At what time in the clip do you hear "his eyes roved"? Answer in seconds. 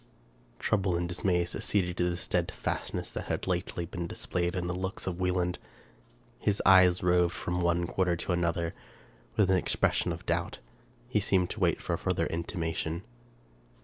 6.39-7.35